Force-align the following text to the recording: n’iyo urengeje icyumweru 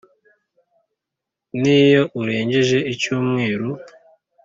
n’iyo 1.59 2.03
urengeje 2.19 2.77
icyumweru 2.93 3.67